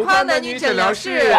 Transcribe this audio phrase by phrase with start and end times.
[0.00, 1.30] 浮夸男女诊疗室，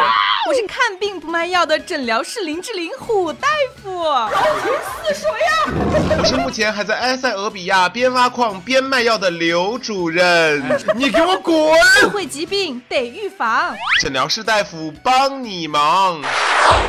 [0.48, 3.48] 我是看病不卖药的诊疗室林志玲虎大
[3.82, 4.04] 夫。
[4.04, 4.72] 高频
[5.04, 6.16] 似水呀！
[6.20, 10.64] 我是目前还在埃塞俄比亚边挖矿边卖药的刘主任。
[10.94, 11.76] 你给我滚！
[12.00, 16.22] 社会疾病得预防，诊疗室大夫帮你忙。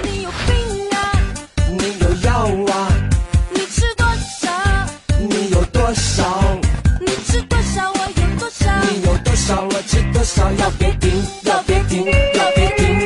[0.03, 1.11] 你有病啊！
[1.71, 2.92] 你有药啊？
[10.23, 10.53] 我吃多少？
[10.53, 11.11] 要别停，
[11.43, 12.97] 要别停，要别停。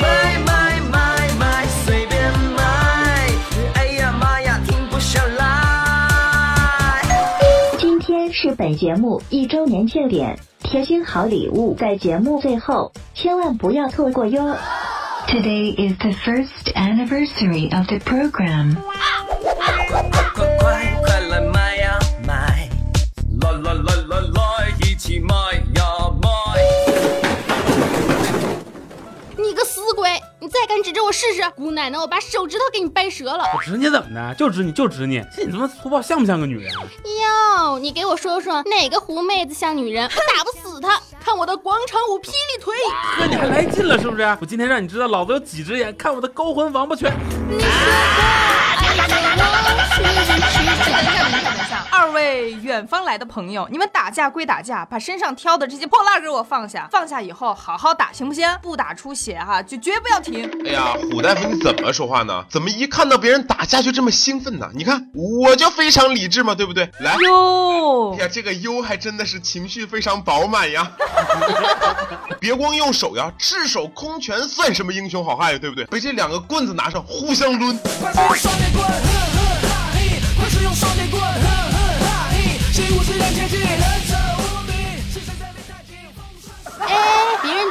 [0.00, 2.22] 买买买买，随便
[2.56, 2.62] 买，
[3.74, 7.02] 哎呀妈呀，停不下来。
[7.78, 14.56] 今天是本节目一周年庆典，贴心好礼物在节目最后，千万不要错过哟。
[15.26, 18.76] Today is the first anniversary of the program.
[30.64, 33.44] 再敢指着我试试，姑奶奶我把手指头给你掰折了！
[33.54, 34.34] 我指你怎么的？
[34.34, 36.72] 就指你就指你，这你他妈粗暴像不像个女人？
[36.72, 40.06] 哟，你给我说说哪个狐妹子像女人？
[40.06, 40.98] 我打不死她！
[41.22, 42.74] 看我的广场舞霹雳腿！
[43.18, 44.22] 哥，你还来劲了是不是？
[44.40, 47.12] 我今天让你知道老子有几只眼，看我的勾魂王八拳！
[47.50, 47.68] 你说
[51.90, 56.88] 二位远方来的朋友，你们打架归打架，把身上挑的这些破烂给我放下。
[56.90, 58.48] 放下以后好好打，行不行？
[58.62, 60.50] 不打出血哈，就绝不要停。
[60.66, 62.44] 哎呀，虎大夫你怎么说话呢？
[62.50, 64.68] 怎么一看到别人打架就这么兴奋呢？
[64.74, 66.90] 你看我就非常理智嘛，对不对？
[67.00, 70.90] 来，哟哎，呀，这个优还真的是情绪非常饱满呀！
[72.40, 75.84] 别光用手呀，赤手空拳算什么英雄好汉呀，对不对？
[75.86, 77.78] 被这两个棍子拿上，互相抡。
[78.02, 78.36] 快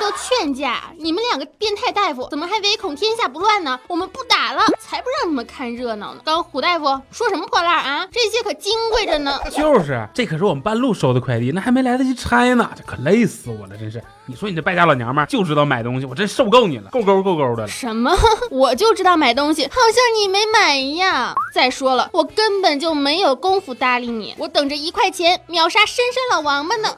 [0.03, 3.79] 都劝架，你们两个变态大夫怎么还唯恐天下不乱呢？
[3.87, 6.19] 我们不打了，才不让你们看热闹呢！
[6.25, 8.05] 刚胡大夫说什么破烂啊？
[8.11, 9.39] 这些可金贵着呢！
[9.49, 14.03] 就是，这可是我们半路收的快递，那还没来得及拆呢，这可累死我了，真是！
[14.25, 17.67] 你说你这败家老娘们儿就知道买东西，我真受够你了，够勾够勾的了。
[17.69, 18.13] 什么？
[18.51, 21.33] 我就知道买东西，好像你没买一样。
[21.53, 26.89] 再说了，我根本就没有功夫搭理你，我等着一块钱秒杀深山老王八呢。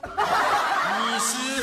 [1.14, 1.55] 你是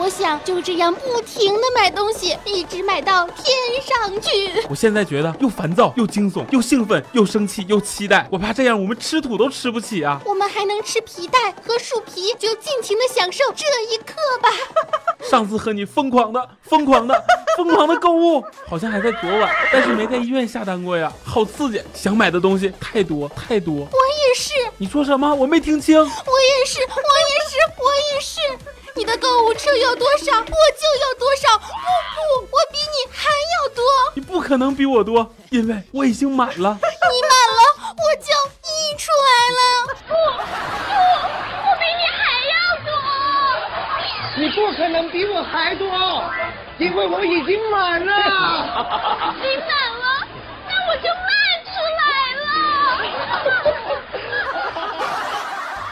[0.00, 4.64] 我想就这样不停的买东西，一直买到天上去。
[4.66, 10.18] 我现在觉得又烦躁又惊悚又兴奋又生气又期待，我怕这样我们吃土都吃不起啊！
[10.24, 14.48] 我们还能吃皮带和树皮，就尽情的享受这一刻吧。
[15.28, 17.22] 上次和你疯狂的、疯狂的、
[17.58, 21.78] 疯狂的购物，好像还在昨晚，但是没在医院下单过呀，好刺激！
[21.92, 23.74] 想买的东西太多太多。
[23.74, 25.34] 我也是，你说什么？
[25.34, 25.98] 我没听清。
[25.98, 27.84] 我也是，我也是，我
[28.14, 28.40] 也是。
[28.96, 31.58] 你的购物车有多少，我就有多少。
[31.58, 31.70] 不不，
[32.50, 33.84] 我比你还要多。
[34.14, 36.52] 你不可能比我多，因为我已经买了。
[36.52, 37.62] 你满了，
[37.96, 38.68] 我就溢
[38.98, 39.60] 出来了。
[40.08, 40.92] 不不，
[41.66, 42.20] 我比你还
[42.50, 42.88] 要多。
[44.36, 45.84] 你不可能比我还多，
[46.78, 48.12] 因为我已经满了。
[49.40, 49.68] 你满
[50.00, 50.26] 了，
[50.66, 51.28] 那我就卖
[51.64, 52.02] 出来
[52.40, 52.46] 了。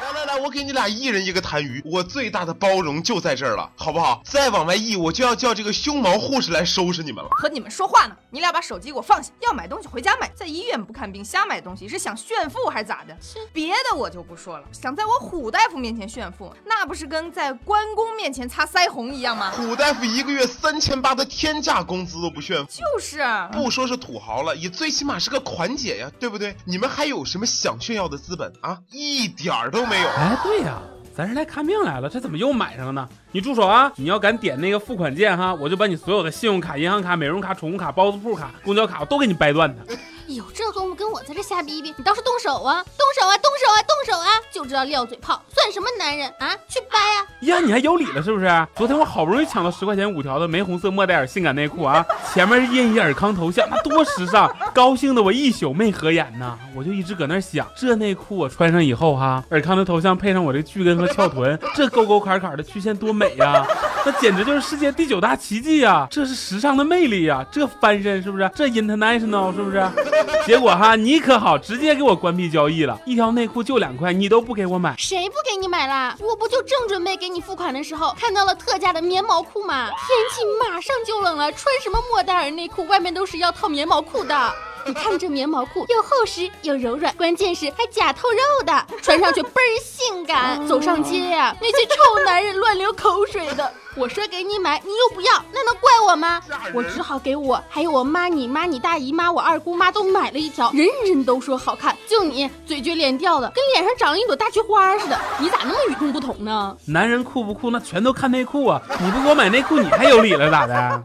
[0.01, 4.23] 来来来，我给你俩一人一个痰盂，我最大的包容就在这儿了，好不好？
[4.25, 7.29] 再往外溢，我就要叫这个胸毛护士来收拾你们了。
[7.33, 9.31] 和你们说话呢，你俩把手机给我放下。
[9.41, 13.15] 要买东西回家买，在医院不看病瞎买东西是想炫富还是咋的？
[13.53, 19.51] 别的我就不说了，想在我虎大夫面前炫富，那不是跟在关公面前擦腮红一样吗？
[19.51, 23.21] 虎大夫一个月三千八的天价工资都不炫富，就是，
[23.53, 26.57] 不说是土豪了，也最起码是个款姐呀，对不对？
[26.65, 28.79] 你们还有什么想炫耀的资本啊？
[28.91, 30.09] 一点儿都没有。
[30.09, 30.79] 哎，对呀，
[31.15, 33.09] 咱是来看病来了，这怎么又买上了呢？
[33.33, 33.93] 你住手啊！
[33.97, 39.95] 你要敢点那个付款键哈，我就把你所有的信用卡、银行卡、美容卡、宠物卡、包子铺卡、公交卡我都给你掰断它。
[40.35, 42.85] 有这功夫跟我在这瞎逼逼，你倒是动手啊！
[42.99, 43.33] 动手啊！
[43.39, 43.81] 动手啊！
[43.83, 44.29] 动手啊！
[44.53, 46.55] 就知道撂嘴炮，算什么男人啊？
[46.69, 47.25] 去掰啊！
[47.41, 48.47] 呀，你还有理了是不是？
[48.77, 52.05] 昨天我好不容易抢到十块钱五条的玫红色莫代尔性感内裤啊，
[52.35, 54.55] 前面是印一尔康头像，那多时尚！
[54.75, 63.67] 高兴的我一宿没合眼呐，我就一直搁那想，这内裤我穿上以后哈，尔康的头像配上我这巨根和翘臀，这沟沟坎坎的曲线多美呀！
[64.05, 66.07] 那简直就是世界第九大奇迹呀！
[66.11, 67.43] 这是时尚的魅力呀！
[67.51, 68.51] 这翻身是不是？
[68.55, 69.79] 这 international 是不是？
[70.47, 74.95] 结果哈，你可好，直接给我关闭交易了，一条内裤就两块，你都不给我买。
[74.99, 76.17] 谁不给你买啦？
[76.21, 79.87] 我不就正准备给你付款的时候，看到了特价的棉毛裤吗？
[79.89, 79.99] 天
[80.33, 84.53] 气马上就冷了，穿什么莫代尔内裤，外面都是要套棉毛裤的。
[84.89, 90.67] 你看这棉毛裤又厚实又柔软，关键是还假透肉的，穿上去倍儿性感。
[90.67, 93.71] 走上街呀、那些臭男人乱流口水的。
[93.95, 96.41] 我说给你买，你又不要，那能怪我吗？
[96.73, 106.75] 我只好给我还有我妈、你妈、你大姨妈、我二姑妈都买了一条，人人都说好看，就你嘴撅脸掉的，跟脸上长了一朵大菊花似的，你咋那么与众不同呢？
[106.87, 108.81] 男人酷不酷那全都看内裤啊！
[108.99, 111.05] 你不给我买内裤，你还有理了咋的？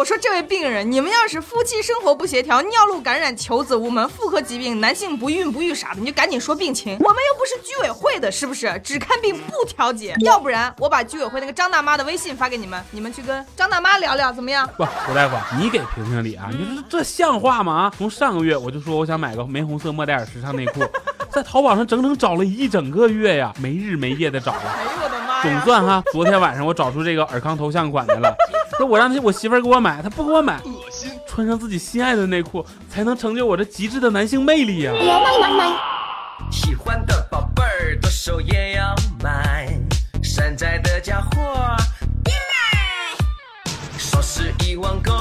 [0.00, 6.96] 我说这位病人，你们要是夫妻生活不协调、尿路感染、求子无门、妇科疾病、男性不孕不育啥的，你就赶紧说病情。
[7.00, 8.80] 我们又不是居委会的，是不是？
[8.82, 14.66] 只看病不调解，要不然我把居委会那个张大妈的微信发给你们，你们去跟张大妈聊聊，怎么样？
[14.74, 16.48] 不，胡大夫，你给评评理啊！
[16.50, 17.74] 你说这像话吗？
[17.74, 20.80] 啊，从上个月我就说我想买个玫红色莫代尔时尚内裤，
[21.30, 24.62] 在淘宝上整整找了一整个月呀，没日没夜的找了。
[24.64, 25.60] 哎呦我的妈总！
[25.66, 28.34] 算哈，昨天晚上我找出这个尔康头像款的了。
[28.80, 31.10] 说我让我媳妇儿给我买，她不给我买，恶心！
[31.26, 34.92] 穿上自己心爱的内裤，才能成就我这极致的男性魅力呀、
[36.50, 39.68] 喜欢的宝贝儿，剁手也要买，
[40.22, 41.76] 山寨的家伙
[42.24, 43.68] 别买。
[43.98, 45.12] 双十一网购，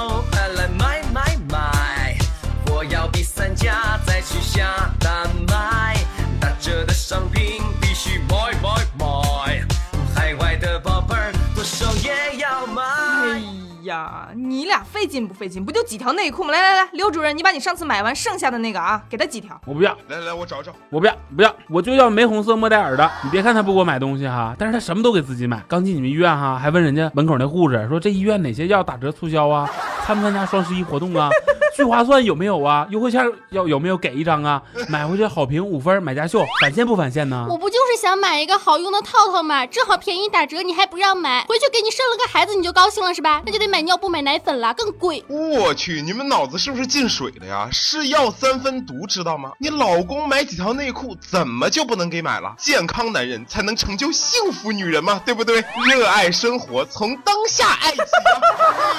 [14.60, 15.64] 你俩费劲不费劲？
[15.64, 16.52] 不就几条内裤吗？
[16.52, 19.58] 来来来，刘主任，你把你上次买完剩下的那个啊，给他几条。
[19.66, 20.74] 我不要，来来，我找找。
[20.90, 23.10] 我不要，不要，我就要玫红色莫代尔的。
[23.24, 25.64] 你别看他不给我买东西哈，但是他什么都给自己买。
[25.66, 29.70] 刚进你们医院哈，还问人家门口那护士说这医院哪些药打折促销啊？
[30.06, 31.30] 参不参加双十一活动啊？
[31.76, 32.88] 聚划算有没有啊？
[32.90, 34.62] 优惠券要有没有给一张啊？
[34.90, 37.46] 买回去好评五分，买家秀返现不返现呢？
[37.50, 39.66] 我不就是想买一个好用的套套吗？
[39.66, 43.42] 正好便宜打折，你还不让买，回去给你生了个孩子你就高兴了是吧？
[43.46, 45.24] 那就得买尿布、买奶粉了，更贵。
[45.28, 47.70] 我去，你们脑子是不是进水了呀？
[47.72, 49.52] 是药三分毒，知道吗？
[49.60, 52.54] 你老公买几条内裤，怎么就不能给买了？
[52.58, 55.64] 健康男人才能成就幸福女人嘛，对不对？
[55.88, 58.06] 热爱生活，从当下爱起啊！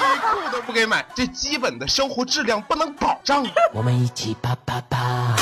[0.01, 3.51] 内裤都不给买，这基本的生活质量不能保障啊！
[3.73, 5.35] 我们一起啪啪啪。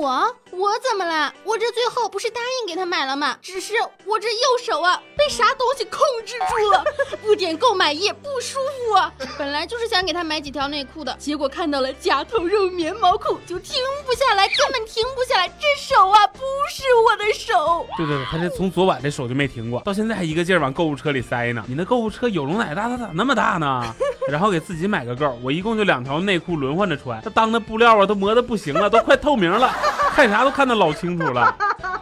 [0.00, 1.32] 我我怎么了？
[1.42, 3.38] 我这最后不是答应给他买了吗？
[3.40, 3.72] 只是
[4.04, 6.84] 我这右手啊被啥东西控制住了，
[7.24, 9.10] 不点购买页不舒服啊。
[9.38, 15.48] 本来就是想给他买几条内裤的，结果看到了夹头肉棉毛裤就停不下来，根本停不下来。
[15.48, 16.40] 这手啊不
[16.70, 17.86] 是我的手。
[17.96, 21.64] 对对对，他这从昨晚这手就没停过，到现在还一个劲儿往购物车里塞呢。
[21.66, 23.82] 你那购物车有容乃大，它咋那么大呢？
[24.30, 29.70] 然后给自己买个够，我一共就两条内裤轮换着穿，这当的布料啊都磨得不行了，都快透明了，
[30.14, 31.54] 看啥都看得老清楚了。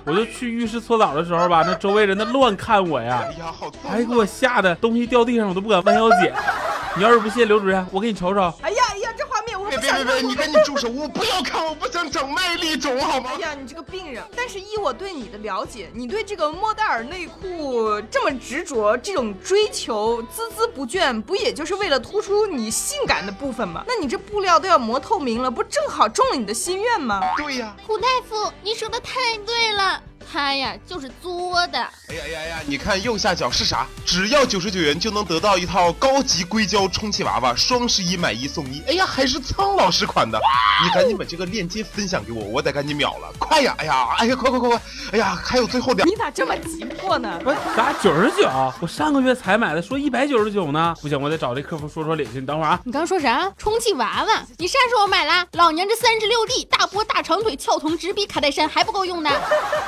[0.05, 3.53] 我就去浴室搓澡的时候吧，那周围人那乱看我呀哎，呀，
[3.87, 6.33] 还给我吓得东西掉地上我都不敢弯腰捡。
[6.97, 8.53] 你要是不信，刘主任，我给你瞅瞅。
[9.69, 10.89] 别别别别，你赶紧住手！
[10.89, 13.41] 我不要看，我不想长麦粒肿，好吗哎？
[13.41, 14.23] 呀，你这个病人！
[14.35, 23.85] 但是依我对你的了解，你对这个莫代尔内裤这么执着，这种追求孜孜不倦，不也就是为了突出你性感的部分吗？
[23.87, 27.21] 那你这布料都要磨透明了，不正好中了你的心愿吗？
[27.37, 27.77] 对呀。
[27.87, 31.79] 胡大夫，你说的太对了，他呀就是作的。
[32.09, 32.61] 哎呀呀呀！
[32.67, 33.87] 你看右下角是啥？
[34.05, 38.83] 只要九十九元就能得到一套高级硅胶充气娃娃，双十一买一送一。
[38.87, 40.41] 哎呀，还是苍老师款的！
[40.83, 43.75] 你赶紧把这个链接分享给我，我得赶紧秒了，快呀！
[43.79, 44.81] 哎呀，哎呀，快快快快！
[45.13, 46.09] 哎呀，还有最后两。
[46.09, 47.41] 你咋这么急迫呢？
[47.43, 48.49] 不是咋九十九？
[48.81, 50.95] 我上个月才买的，说一百九十九呢。
[51.01, 52.41] 不行，我得找这客服说说理去。
[52.41, 52.81] 你等会儿啊。
[52.85, 53.51] 你刚说啥？
[53.59, 54.43] 充气娃娃？
[54.59, 55.47] 你啥时候买啦？
[55.53, 59.31] 老娘这三十六 D 大波大长腿翘臀直逼卡戴珊还不够用呢！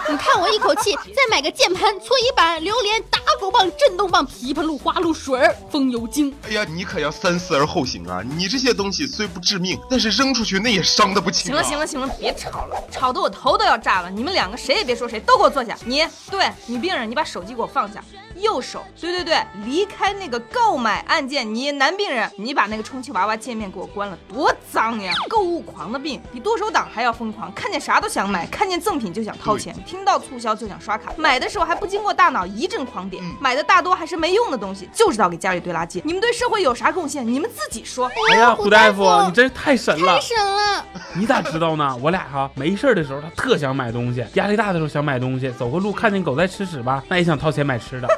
[0.09, 6.35] 你看我一口气再买个键盘、搓衣板、榴莲、打狗棒、震动棒、枇杷露、花露水、风油精。
[6.49, 8.23] 哎呀，你可要三思而后行啊！
[8.25, 11.63] 你这些东西虽不致命，但是扔出去那也伤得不轻、啊。
[11.63, 14.11] 行了行了行了，别吵了，吵得我头都要炸了。
[14.11, 15.77] 你们两个谁也别说谁，都给我坐下。
[15.85, 18.03] 你对女病人，你把手机给我放下。
[18.37, 21.55] 右手，对对对，离开那个购买按键。
[21.55, 25.13] 你男病人，你把那个充气娃娃界面给我关了，多脏呀！
[25.29, 36.01] 购物狂的病比剁手党还要疯狂，看见啥都想买，看见赠品就想掏钱，听到促销就想刷卡，买的时候还不经过大脑一阵狂点，买的大多还是没用的东西，就知道给家里堆垃圾。
[36.05, 37.27] 你们对社会有啥贡献？
[37.27, 38.11] 你们自己说。
[38.33, 40.21] 哎呀，胡大夫，你真是太神了太！
[40.21, 40.85] 神了！
[41.15, 41.97] 你咋知道呢？
[42.03, 48.09] 我俩哈没事儿的时候，他特想买东西；压力大的时候想买东西；走个路看见狗在吃屎吧，那也想掏钱买吃的。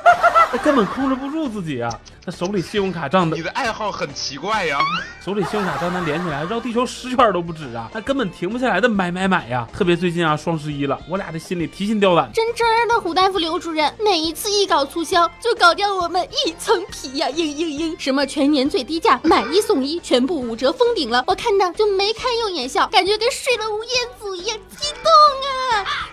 [0.50, 1.90] 他 根本控制不住自己啊！
[2.24, 4.78] 他手里信用卡账单你，的爱好很奇怪呀。
[5.24, 7.90] 手里信用卡账单连起来绕地球十圈都不止啊！
[7.92, 9.66] 他根本停不下来的买买买呀！
[9.72, 12.30] 特别最近啊，双十一了，我俩的心里提心吊胆。
[12.32, 17.26] 真真儿的胡大夫刘主任，每一次一搞促销，就搞掉我们一层皮呀！
[17.28, 25.61] 嘤嘤嘤，什么全年最低价，买一送一，全部五折封顶了，我看的就眉开又眼笑，感觉跟睡了吴彦祖一样激动啊！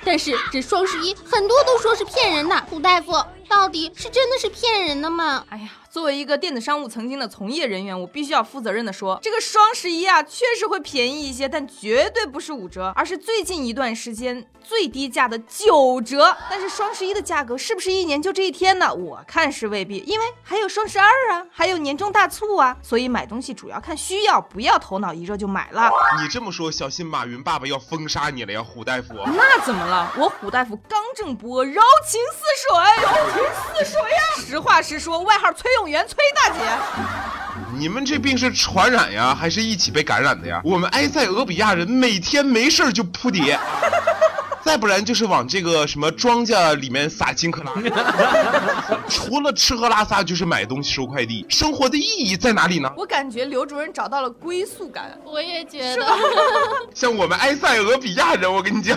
[0.03, 3.13] 但是这双十一很多都说是骗人的，虎大夫
[3.47, 5.43] 到底是真的是骗人的吗？
[5.49, 16.35] 哎呀，作为一个电子商务曾经的从业人员，我必须要负责任的说，这个双十一啊，确实会便宜一些，但绝对不是五折，而是最近一段时间最低价的九折。
[16.49, 18.93] 但是双十一的价格是不是一年就这一天呢？
[18.93, 25.89] 我看是未必，因为还有双十二啊，还有年终大促啊，所以买东西主要看需要，不要头脑一热就买了。
[26.21, 29.15] 你这么说，小心马云爸爸要封杀你了呀，虎大夫。
[29.25, 30.13] 那那怎么了？
[30.15, 33.41] 我虎大夫刚正不阿，柔情似水，柔情
[33.73, 34.19] 似水呀！
[34.45, 36.59] 实话实说，外号崔永元，崔大姐。
[37.75, 40.61] 你们这病是传染呀，还是一起被感染的呀？
[40.63, 43.59] 我们埃塞俄比亚人每天没事就扑蝶，
[44.69, 47.73] 再不然就是往这个什么庄稼里面撒金克拉。
[49.09, 51.43] 除了吃喝拉撒，就是买东西、收快递。
[51.49, 52.93] 生活的意义在哪里呢？
[52.95, 55.19] 我感觉刘主任找到了归宿感。
[55.25, 56.05] 我也觉得。
[56.93, 58.95] 像我们埃塞俄比亚人，我跟你讲，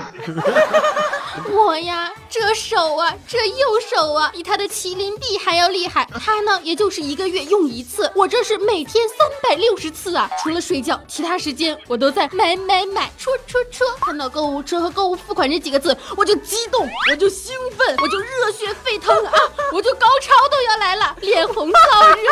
[1.50, 3.56] 我呀，这手啊，这右
[3.90, 6.06] 手啊，比他的麒麟臂还要厉害。
[6.20, 10.28] 他呢，也就是一个月用一次，我这是每天三百六十次啊！
[10.42, 13.86] 除了睡觉，其他时间我都在买买买，戳戳戳。
[14.02, 19.32] 看到购物车和购物付款这几个字，我就激动，我就兴奋，我就热血沸腾啊！
[19.72, 22.24] 我就高潮都要来了，脸红燥热，心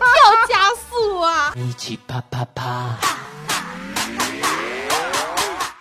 [0.00, 1.52] 跳加速啊！
[1.54, 2.96] 一起啪啪啪。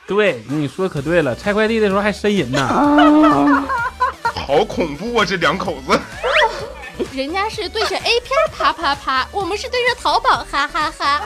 [0.06, 2.68] 对，你说可对了，拆快递的时候还呻吟呢。
[4.24, 5.25] 好恐怖啊！
[5.25, 6.00] 这两口子。
[7.13, 11.22] 人家是对着 A 片啪啪啪，我们是对着淘宝哈哈哈。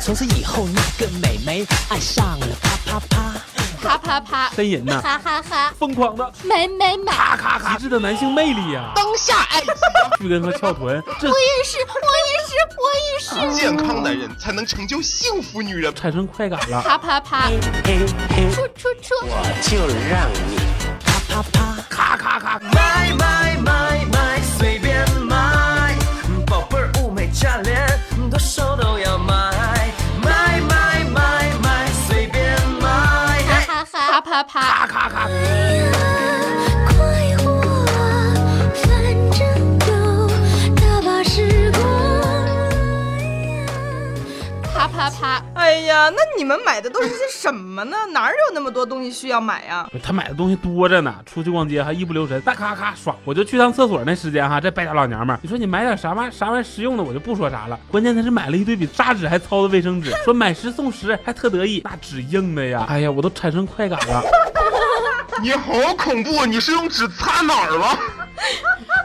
[0.00, 3.33] 从此以后，那个美眉爱上了啪啪啪。
[3.84, 8.92] 啪啪啪，呻吟呐，哈哈哈，疯狂的买买买，咔咔咔，极致的男性魅力呀！
[8.96, 9.60] 当下爱
[10.18, 13.60] 巨根和翘臀，这我也是，我也是，我也是。
[13.60, 15.94] 健康男人才能成就幸福女人。
[15.94, 17.42] 产生快感了，啪啪啪，
[17.84, 17.98] 嘿
[18.30, 19.76] 嘿，戳戳戳，我就
[20.08, 20.56] 让你
[21.04, 21.74] 啪啪啪。
[21.90, 23.53] 咔咔咔，买买买
[34.34, 35.28] 啪啪啪，咔咔咔，
[45.04, 47.96] 啪啪啪，哎呀，那你们买的都是些什么呢？
[48.12, 49.86] 哪儿有那么多东西需要买呀？
[50.02, 53.14] 他买的东西多着呢，出去逛街还一不留神，大咔咔刷。
[53.24, 57.78] 我就去趟厕所那时间哈，这败家老娘们儿，你说你买点啥玩意儿啥玩意儿实用的，我就不说啥了。
[57.90, 64.22] 关键他是买了一堆比扎纸还糙的卫生纸，说买十送十，还特得意，那纸硬的呀，哎呀，我都产生快感了。
[65.42, 66.46] 你好恐怖！
[66.46, 67.98] 你是用纸擦哪儿了？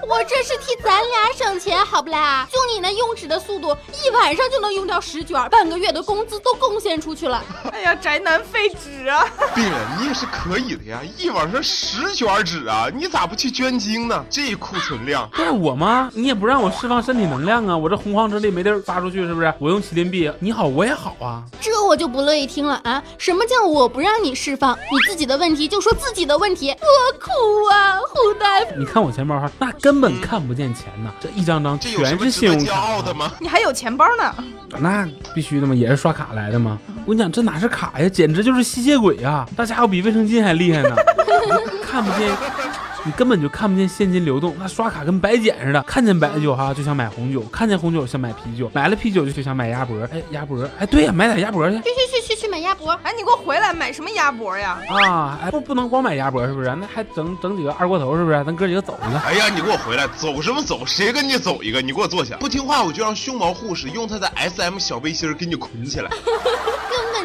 [0.07, 2.47] 我这是替咱俩省钱，好不啦？
[2.51, 7.43] 就你那用纸的速度，一晚上就能用掉十卷，半个月的工资都贡献出去了。
[7.71, 9.25] 哎呀，宅男废纸啊！
[9.53, 14.25] 病人，你也是可以的呀，一晚上十卷纸啊，你咋不去捐精呢？
[14.29, 16.09] 这库存量，怪我吗？
[16.13, 17.77] 你也不让我释放身体能量啊！
[17.77, 19.53] 我这洪荒之力没地儿发出去，是不是？
[19.59, 21.43] 我用麒麟臂，你好我也好啊。
[21.61, 23.01] 这我就不乐意听了啊！
[23.17, 24.77] 什么叫我不让你释放？
[24.91, 26.87] 你自己的问题就说自己的问题，多
[27.19, 27.29] 苦
[27.71, 28.75] 啊，胡大夫！
[28.77, 33.31] 你看我钱包哈，那根本看不见钱呐，这一张张全是信用卡傲的吗？
[33.41, 34.35] 你还有钱包呢？
[34.77, 36.77] 那必须的嘛，也是刷卡来的嘛。
[37.07, 39.43] 我跟你讲，这哪是卡呀，简直就是吸血鬼呀！
[39.57, 40.95] 那家伙比卫生巾还厉害呢，
[41.89, 42.29] 看不见，
[43.05, 44.55] 你根本就看不见现金流动。
[44.59, 49.99] 那刷卡跟白捡似的，看见白酒哈就想买红酒，看见红酒想买啤酒，买了啤酒就想买鸭脖。
[50.11, 54.79] 哎，鸭脖，哎，对呀，买点鸭脖去去去去去去买鸭脖，哎，你给我回来，买什么鸭脖呀？
[54.89, 55.39] 啊！
[55.43, 56.75] 哎，不不能光买鸭脖是不是？
[56.75, 58.43] 那还整整几个二锅头是不是？
[58.43, 59.19] 咱哥几个走一个。
[59.19, 60.85] 哎呀，你给我回来，走什么走？
[60.85, 61.81] 谁跟你走一个？
[61.81, 62.35] 你给我坐下！
[62.37, 66.09] 不听话我就让胸毛护士用他的 S M 小背心儿给你捆起来。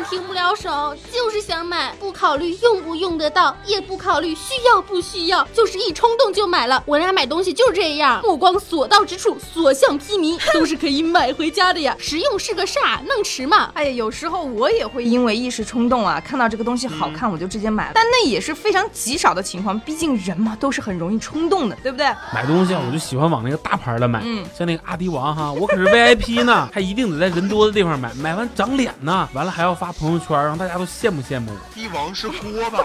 [0.05, 6.83] 停不了手，就是想买，不考虑用不用得到，也不考虑需要不需要，就是一冲动就买了。
[6.87, 11.95] 我俩买东西就是这样，目光所到之处，所向披靡，都是可以买回家的呀。
[11.99, 13.01] 实用是个啥？
[13.07, 13.71] 弄吃嘛？
[13.75, 22.07] 哎呀，有时候我也会因为一时冲动啊，看到这个东西好看我就直接买了，但那也是非常极少的情况，毕竟人嘛都是很容易冲动的，对不对？
[22.33, 31.75] 买东西啊，我就喜欢往那个大牌的买，嗯像那个阿迪王哈，我可是 VIP 呢，还 一定得在人多的地方买，买完长脸呢，完了还要发朋友圈圈，让大家都羡慕羡慕我。
[31.75, 32.79] 帝王是锅吧？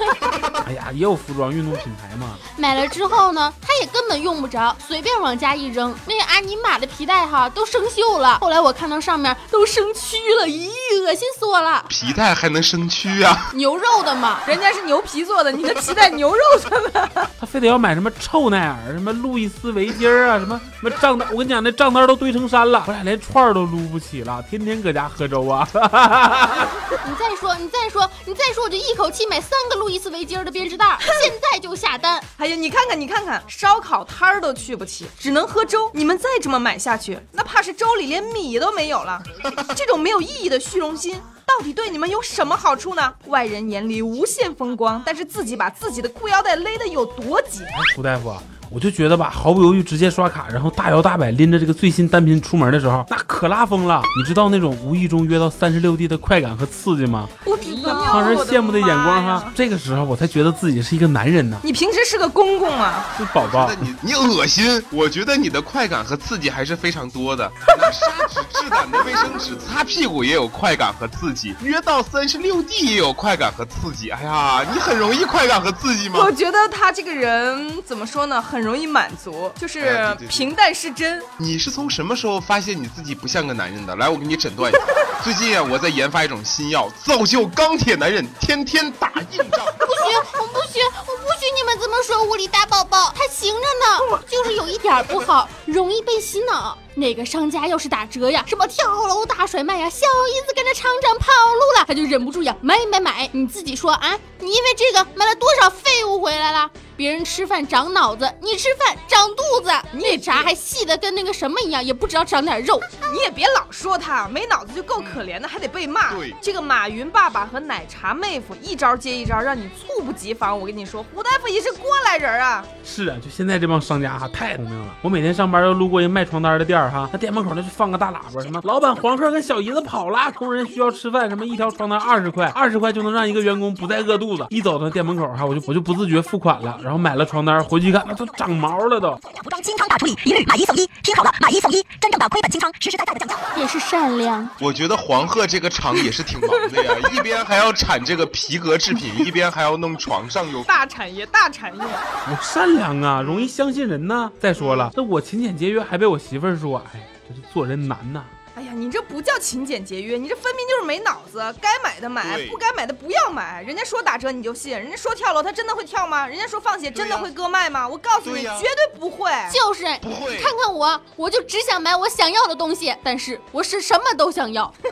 [0.66, 2.36] 哎呀，也有服装运动品牌嘛。
[2.56, 8.38] 买了之后呢，他也根本用不着，随便往家一扔，那个阿尼玛的皮带哈都生锈了。
[8.40, 10.68] 后来我看到上面都生蛆了，咦，
[11.04, 11.84] 恶心死我了！
[11.88, 13.50] 皮带还能生蛆啊？
[13.54, 17.08] 牛肉的嘛，人家是牛皮做的，你的皮带牛肉做的。
[17.38, 21.28] 他非得要买什么臭奈尔、什么路易斯围巾啊，什么什么账单。
[21.30, 25.68] 我跟你讲，那账单都堆成山了，我俩连串儿都撸不起了，天天搁家喝粥啊。
[27.06, 32.22] 你再说，你再说，你再说，我就一口气买三个路易斯围巾的编织袋， 现在就下单。
[32.36, 35.90] 哎呀，你看看，你看看，烧烤摊儿都去不起，只能喝粥。
[35.92, 39.22] 你们再这么买下去，那怕是粥里连米都没有了。
[39.76, 43.14] 这种没有意义的虚荣心，到底对你们有什么好处呢？
[43.26, 47.62] 外人眼里无限风光，但是自己把自己的裤腰带勒得有多紧？
[47.94, 54.02] 胡大夫啊，我就觉得吧，毫不犹豫直接刷卡，然后大摇大摆拎着这个最新单品出门的时候，那可拉风了。
[54.16, 57.28] 你知道那种无意中约到三十六 D 的快感和刺激吗？
[57.44, 63.04] 不知道让人羡慕的眼光哈，这个时候我才觉得自己是一个男人呢，你平时是个公公啊？
[63.18, 63.76] 是宝宝那。
[63.80, 64.82] 你你恶心！
[64.90, 67.50] 我觉得你的快感和刺激还是非常多的。
[67.78, 74.10] 拿砂纸质感的卫生纸擦屁股也有快感和刺激，约到三十六 D 也有快感和刺激。
[74.10, 76.32] 哎呀，你很容易快感和刺激吗我？
[76.36, 81.22] 觉得他这个人怎么说呢，很容易满足，就是哎对对对平淡是真。
[81.38, 83.94] 你是从什么时候发现你自己不像个男人的？
[83.96, 84.80] 来，我给你诊断一下。
[85.22, 89.64] 最近啊，我在研发一种新药，造就钢铁男人，天天打硬仗。
[89.78, 96.76] 不行，我不许，我不许你们这么说物理大宝宝，他行着呢，就是有一点儿不好，容易被洗脑。
[96.94, 103.28] 哪个商家要是打折呀，什么跳楼大甩卖呀，小姨子跟着厂长跑路了，他就忍不住呀，买买买！
[103.32, 106.70] 你自己说啊，你因为这个买了多少废物回来了？
[106.96, 112.80] 别人吃饭长脑子，你吃饭长肚子，那炸还细的跟那个什么一样，也不知道长点肉。
[113.12, 116.14] 你也别老说他没脑子就够可怜的，还得被骂。
[116.14, 120.58] 对这个马云爸爸和奶茶妹夫一招接一招，让你猝不及防。
[120.58, 122.64] 我跟你说，胡大夫也是过来人啊。
[122.82, 124.94] 是啊，就现在这帮商家哈太聪明了。
[125.02, 134.46] 我每天上班要路过一卖床单的店儿哈，那店门口那就放个大喇叭，什么老板黄鹤跟小姨子跑了，工人需要吃饭，什么一条床单二十块，二十块就能让一个员工不再饿肚子。
[134.50, 139.10] 一走到店门口哈，我就我就不自觉付款了，然后买了床单回去一看，那都长毛了都。
[139.42, 143.34] 服装清仓大处理，一律买一送一，听好了买一送一，真正的亏本清仓，实实在在的降价。
[143.56, 150.62] 也是善良，我觉得黄鹤这个厂也是挺忙的呀， 一边还要产这个皮革制品，一边还要弄床上用。
[150.70, 151.82] 大产业，大产业。
[151.82, 154.30] 我善良啊，容易相信人呐。
[154.38, 158.22] 再说了，那我勤俭节约还被我媳妇儿说，哎，这是做人难呐。
[158.56, 161.38] 哎呀，你这不叫勤俭节约，你这分明就是没脑子。
[161.60, 163.62] 该买的买，不该买的不要买。
[163.62, 166.26] 人家说打折你就信，人家说跳楼他真的会跳吗？
[166.26, 167.86] 人家说放血真的会割脉吗？
[167.86, 169.30] 我告诉你，绝对不会。
[169.52, 174.72] 就是不会看看我，我就只想买我想要的东西，但是我是什么都想要。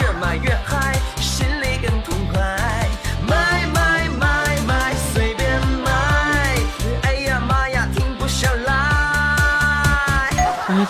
[0.00, 0.98] 越买越嗨，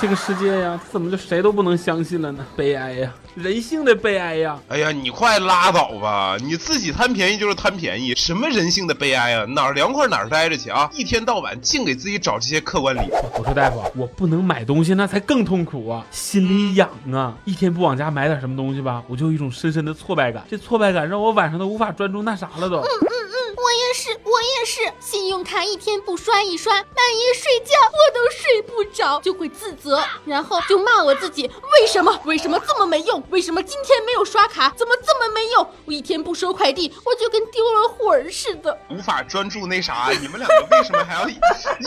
[0.05, 2.45] 这个世界呀，怎么就谁都不能相信了呢？
[2.55, 4.61] 悲哀呀，人性的悲哀呀！
[4.69, 6.37] 哎呀，你快拉倒吧！
[6.43, 9.47] 你自己贪便宜就是贪便宜，什么人性的悲哀啊？
[9.47, 10.91] 哪儿凉快哪儿待着去啊！
[10.93, 13.17] 一天到晚净给自己找这些客观理由。
[13.39, 17.35] 我说大夫啊，我不能买东西，那才更痛苦啊，心里痒啊！
[17.47, 20.45] 一天不往家买点什么东西吧，我就有一种深深的挫败感。
[20.51, 22.77] 这挫败感让我晚上都无法专注那啥了都。
[22.77, 32.19] 嗯嗯嗯我也是，我也是，信用卡一天不刷一刷，半夜睡觉我都睡不着，就会自责，然后就骂我自己，为什么？
[32.25, 33.23] 为什么这么没用？
[33.31, 34.73] 为什么今天没有刷卡？
[34.77, 35.69] 怎么这么没用？
[35.85, 38.79] 我一天不收快递，我就跟丢了魂儿似的。
[38.91, 41.29] 无法专注那啥，你们两个为什么还要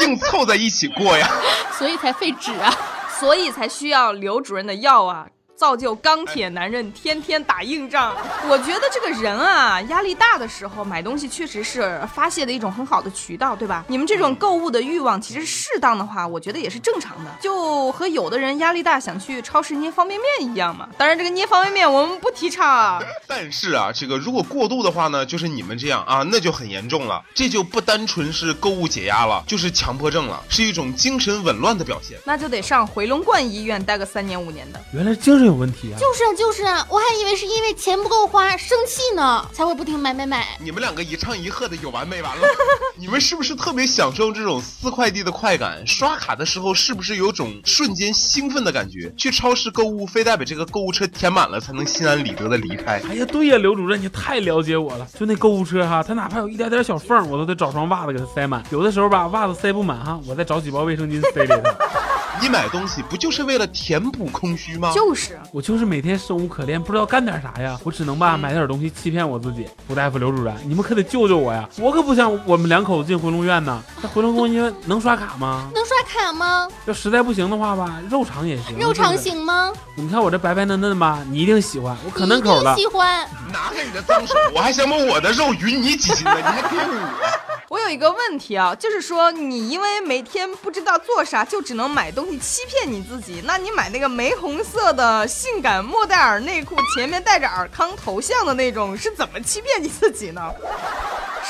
[0.03, 1.29] 硬凑在一起过呀？
[1.77, 2.73] 所以才废纸啊！
[3.19, 5.27] 所以才需要刘主任的药啊。
[5.57, 8.15] 造就钢铁男人天天打硬仗，
[8.47, 13.83] 我觉得这个人啊，压力大的时候买东西确实是发泄的一种很好的渠道，对吧？
[13.87, 20.87] 你们这种购物的欲望，其实适当的话，我觉得也是正常的，就和有的人压力大想去超市捏方便面一样嘛。
[20.95, 23.01] 当然，这个捏方便面我们不提倡啊。
[23.25, 27.23] 但是啊，这个如果过度的话呢，就是你们这样啊，那就很严重了。
[27.33, 32.19] 这就不单纯是购物解压了，就是强迫症了，是一种精神紊乱的表现。
[32.25, 34.79] 那就得上回龙观医院待个三年五年的。
[34.93, 35.97] 原来精神有问题啊！
[35.97, 40.45] 就是啊，就是啊，我还以为是因为钱不够花，生气呢，才会不停买买买。
[40.59, 42.47] 你们两个一唱一和的，有完没完了？
[42.99, 45.85] 你们是不是特别享受这种撕快递的快感？
[45.87, 49.11] 刷卡的时候是不是有种瞬间兴奋的感觉？
[49.17, 53.01] 去超市购物，非得把这个购物车填满了，才能心安理得的离开。
[53.09, 55.07] 哎呀，对呀，刘主任，你太了解我了。
[55.17, 58.63] 就那购物车哈，它哪怕有一点点小缝，我都得找双袜子给它塞满。
[58.69, 61.61] 有的时候吧，袜子塞不满哈，我再找几包卫生巾塞里头。
[62.39, 64.91] 你买东西不就是为了填补空虚吗？
[64.93, 67.79] 就是我就是每天生无可恋，不知道干点啥呀。
[67.83, 69.67] 我只能吧买点东西欺骗我自己。
[69.87, 71.67] 胡大夫、刘主任，你们可得救救我呀！
[71.79, 73.81] 我可不想我们两口子进回龙院呢。
[74.01, 75.69] 那回龙公园能刷卡吗？
[75.73, 76.67] 能刷卡吗？
[76.85, 78.77] 要实在不行的话吧，肉肠也行。
[78.77, 79.29] 肉偿是不是？
[79.29, 79.71] 行吗？
[79.95, 82.75] 你看我这白白嫩嫩吧，你一定喜欢，我可嫩口了。
[82.75, 83.25] 喜欢。
[83.51, 87.36] 拿开你的脏手，我还想把我的肉匀你几斤呢，你还给我。
[87.77, 93.43] 我有一个问题啊，就是说你因为每天不知道做啥，就只能买东西欺骗你自己。
[93.45, 100.51] 那你买那个玫红色的性感莫代尔内裤，前面带着尔康头像的那种，是怎么欺骗你自己呢？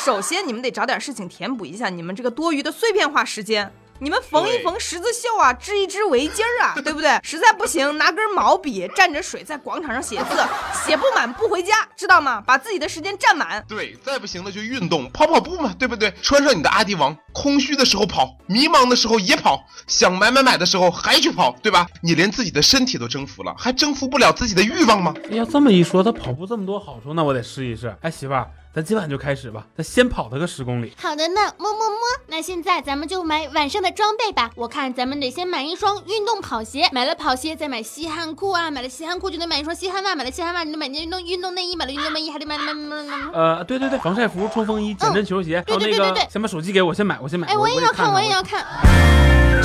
[0.03, 3.71] 首先，你们得找点事情填补一下你们这个多余的碎片化时间。
[3.99, 7.17] 你们缝一缝十字绣啊，织一织围巾儿啊，对不对？
[7.23, 10.43] 实在不行，拿根毛笔蘸着水在广场上写字，
[10.85, 12.41] 写不满不回家，知道吗？
[12.45, 13.63] 把自己的时间占满。
[13.67, 16.13] 对，再不行了就运动，跑跑步嘛，对不对？
[16.21, 21.87] 穿上你的阿迪王，空虚的时候跑，迷茫的时候也跑，想买买买的时候还去跑，对吧？
[22.01, 25.13] 你连自己的身体都征服了，还征服不了自己的欲望吗？
[25.31, 27.95] 要这么一说，他跑步这么多好处，那我得试一试。
[28.01, 30.93] 哎，媳妇儿，咱今晚就开始吧，咱先跑他个十公里。
[31.01, 31.97] 好的呢，么么么。
[32.27, 34.51] 那现在咱们就买晚上的装备吧。
[34.53, 43.31] 我看咱们得先买一双运动跑鞋，买了跑鞋再买吸汗裤啊，买了吸汗裤就得买一双吸汗袜，买了吸汗袜你得买件运动运动内衣，买了运动内衣还得买买买买买。
[43.33, 47.47] 呃，对对对，防晒服、冲锋衣、减震球鞋，还有那个对对对对对，先把手机给我，先买，我先买。
[47.47, 48.63] 哎，我也要看，我也要看。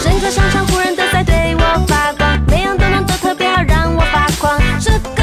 [0.03, 4.59] 整个商场忽然都在对我发光，每样都能都特别好，让我发狂。
[4.81, 5.22] 这个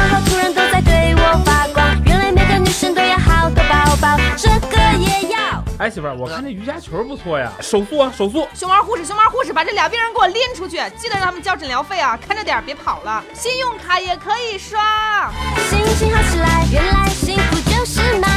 [0.00, 5.62] 折扣广告突然都在对我发光，原来每个女生都要好多包包，这个也要。
[5.78, 8.48] 哎，媳妇儿，我看这瑜伽球不错呀，手速啊，手速。
[8.54, 12.18] 熊猫护士，熊猫护士，把这俩病人给我拎出去，记得让他们交诊疗费啊！
[12.26, 13.22] 看着点儿，别跑了。
[13.34, 15.30] 信用卡也可以刷。
[15.68, 18.28] 心情好起来，原来幸福就是买，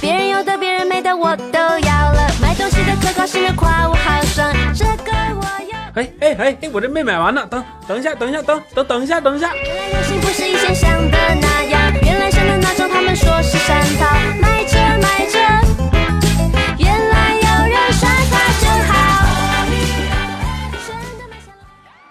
[0.00, 4.54] 别人有的别人没的我都要了，买东西的可高兴的夸我好爽。
[5.96, 9.50] 哎哎哎哎，我这没买完呢，等等一下，等一下，等等等一下，等一下。
[9.54, 14.04] 原来人心不是以前想的那样，原来想的那种他们说是山套，
[14.38, 15.38] 买车买车，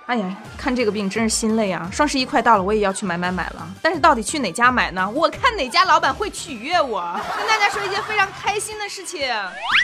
[0.07, 1.89] 哎呀，看这个病真是心累啊！
[1.91, 3.67] 双十一快到了，我也要去买买买了。
[3.81, 5.09] 但是到底去哪家买呢？
[5.09, 7.19] 我看哪家老板会取悦我。
[7.35, 9.27] 跟大家说一件非常开心的事情，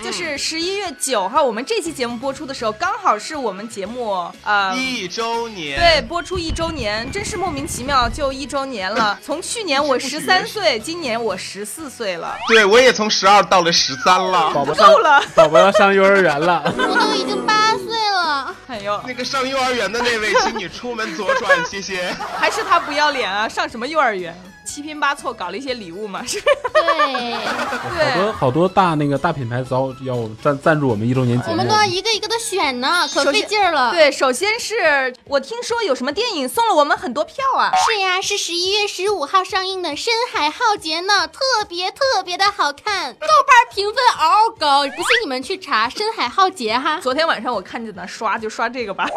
[0.04, 4.76] 就是十一月九号，我们这期节目播出的时候，刚好是我们节目呃。
[4.76, 9.18] 一周年，对，播出一周年，真是莫名其妙就一周年了。
[9.24, 14.52] 从去年我十三岁，今年我十四岁了，对我也从十二到了十三了。
[14.54, 15.24] 宝宝上够了。
[15.34, 16.62] 宝宝要上幼儿园了。
[16.78, 18.56] 我都已经八岁了。
[18.68, 22.14] 哎呦，那个上幼儿园的那位，请你出门左转，谢谢。
[22.38, 23.48] 还是他不要脸啊！
[23.48, 24.36] 上什么幼儿园？
[24.66, 26.42] 七拼八凑搞了一些礼物嘛，是。
[26.42, 31.52] 对，好多好多大那个大品牌早要赞赞助我们一周年节目。
[31.52, 37.72] 我们都要一个一个的选呢，可费劲儿了。，对，首先是我听说有什么电影送了我们很多票啊。
[37.86, 47.00] 是呀，是十一月十五号上映的《深海浩劫》呢，特别特别的好看，豆瓣评分嗷嗷高，不信你们去查《深海浩劫》哈。
[47.02, 49.08] 昨天晚上我看见呢，刷就刷这个吧。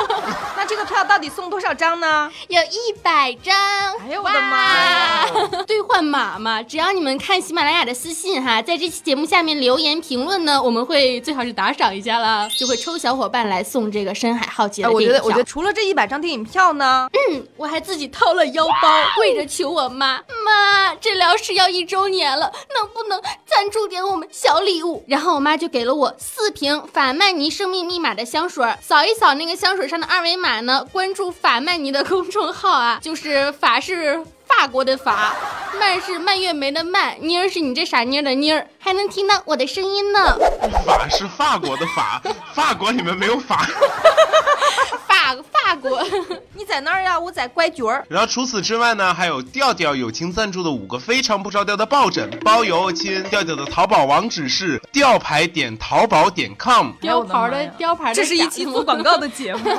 [0.56, 2.30] 那这个票到底送多少张呢？
[2.48, 4.85] 有一百张，哎呦我的妈呀！
[4.86, 5.26] 哇！
[5.66, 15.00] 兑换码嘛，只要你们看喜马拉雅的私信哈，在这期节目下面留言评论呢，我们会最好是打赏一下啦，就会抽小伙伴来送这个《深海浩劫》哎，我。
[15.00, 25.04] 觉得，我觉得除了这一百张电影票呢，嗯我还自己掏了腰包，跪着求我妈，妈，治疗室要一周年了，能不能赞助点我们小礼物？
[25.08, 34.24] 然后我妈就给了我四瓶法曼尼生命密码的香水，扫一扫那个香水上的二维码呢，关注法曼尼的公众号啊，就是法是。
[34.48, 35.34] 法国的法，
[35.78, 40.36] 蔓是蔓越莓的蔓，妮儿是你这傻妮儿的妮儿，还能听到我的声音呢。
[40.84, 42.22] 法是法国的法，
[42.54, 43.66] 法国里面没有法。
[45.06, 46.04] 法法国，
[46.54, 47.18] 你在那儿呀？
[47.18, 48.04] 我在拐角儿。
[48.08, 53.22] 然后除此之外呢，还有调调友情赞助的五个非常不着调的抱枕，包邮亲。
[53.24, 59.70] 调调的淘宝网址是吊牌点淘宝点 com，雕牌的哎呦我的妈呀雕牌的，这是一期做广告的节目。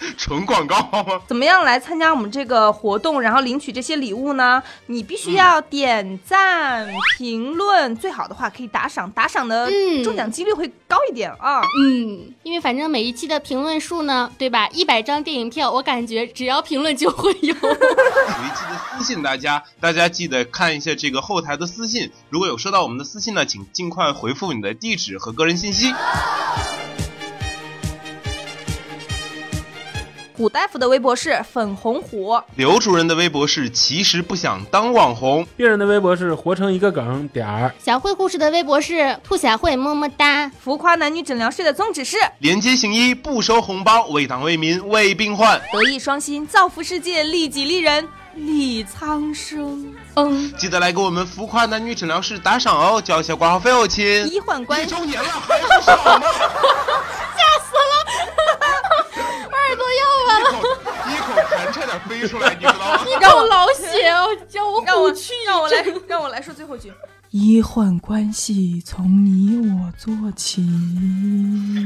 [0.16, 1.20] 纯广告吗？
[1.26, 4.62] 怎么样来参加我们这个活动，然后领取这些礼物呢？
[4.86, 11.60] 你必须要点赞、评论，最好的话可以打赏，打赏的嗯中奖几率会高一点啊。
[11.82, 14.68] 嗯，因为反正每一期的评论数呢，对吧？
[14.68, 17.54] 一百张电影票，我感觉只要评论就会有。
[17.62, 22.10] 有一期的私信大家，大家记得看一下这个后台的私信。
[22.30, 25.92] 如果有收到我们的私信呢，请尽快回复你的地址和个人信息。
[30.38, 37.74] 虎大夫的微博是粉红虎，刘主任的微博是其实不想当网红，病人的微博是活成一个梗点儿。
[37.84, 40.48] 小慧护士的微博是兔小慧么么哒。
[40.60, 45.60] 浮夸男女诊疗室的宗旨是连接行医，不收红包，为党为民为病患。
[45.72, 49.92] 德艺双馨，造福世界，利己利人，利苍生。
[50.14, 54.24] 嗯，记得来给我们浮夸男女诊疗室打赏哦，交一下挂号费哦，亲。
[54.32, 56.12] 医患关一系周年了还不少吗？
[56.12, 58.37] 耳朵要一
[60.50, 60.62] 口
[61.08, 63.00] 一口痰差点飞出来，你知道吗？
[63.20, 66.92] 让我老血哦，叫我让我去让我来让我来说最后一句。
[67.30, 70.66] 医患关系从你我做起。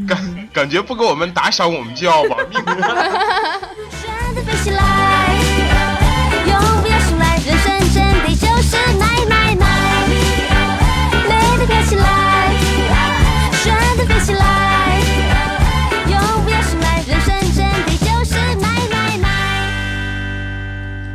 [0.08, 3.60] 感感觉不给我们打赏，我们就要亡命了。
[3.90, 4.80] 选择飞起来，
[6.46, 9.41] 永不要醒来，人生真的就是奶奶奶，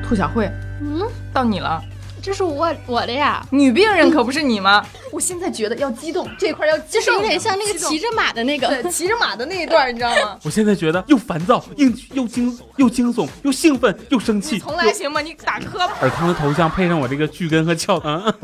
[0.07, 0.49] 兔小慧，
[0.81, 1.01] 嗯，
[1.33, 1.81] 到你了。
[2.21, 4.83] 这是我我的呀，女病人可不是你吗？
[5.11, 8.67] 我现在觉得要激动，这块要激动，就是有点像那个骑着马的那个。
[8.67, 10.37] 对骑着马的那一段，你知道吗？
[10.43, 14.59] 我现在觉得又烦躁，又又惊又惊悚，又兴奋，又生气。
[14.59, 15.21] 重来行吗？
[15.21, 15.93] 你打磕巴。
[16.01, 18.21] 尔康的头像配上我这个巨根和翘臀，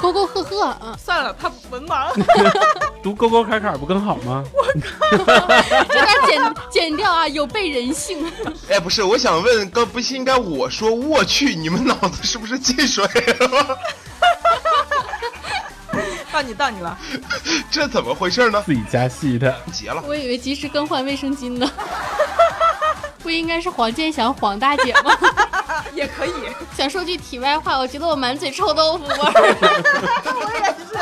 [0.00, 2.12] 沟沟壑壑啊，算了，他文盲。
[3.02, 4.44] 读沟沟坎坎不更好吗？
[4.52, 5.46] 我靠
[5.88, 8.30] 这段剪剪掉啊，有悖人性。
[8.68, 13.04] 哎，不是，我想问，刚不是应该我说我去，你们脑子是不是进水
[13.38, 13.78] 了？
[16.32, 16.98] 到你到你了，
[17.70, 18.62] 这怎么回事呢？
[18.66, 19.54] 自己加戏的。
[19.72, 21.70] 结了，我以为及时更换卫生巾呢。
[23.22, 25.16] 不应该是黄健翔黄大姐吗？
[25.94, 26.32] 也可以。
[26.76, 29.20] 想说句题外话，我觉得我满嘴臭豆腐味儿。
[30.34, 30.96] 我也是。